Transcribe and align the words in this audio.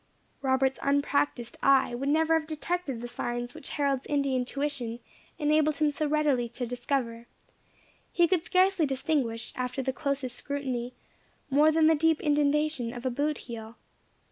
Robert's 0.41 0.79
unpractised 0.81 1.59
eye 1.61 1.93
would 1.93 2.09
never 2.09 2.33
have 2.33 2.47
detected 2.47 3.01
the 3.01 3.07
signs 3.07 3.53
which 3.53 3.69
Harold's 3.69 4.07
Indian 4.07 4.45
tuition 4.45 4.97
enabled 5.37 5.77
him 5.77 5.91
so 5.91 6.07
readily 6.07 6.49
to 6.49 6.65
discover; 6.65 7.27
he 8.11 8.27
could 8.27 8.43
scarcely 8.43 8.87
distinguish, 8.87 9.53
after 9.55 9.83
the 9.83 9.93
closest 9.93 10.35
scrutiny, 10.35 10.95
more 11.51 11.71
than 11.71 11.85
the 11.85 11.93
deep 11.93 12.19
indentation 12.19 12.91
of 12.95 13.05
a 13.05 13.11
boot 13.11 13.37
heel. 13.45 13.75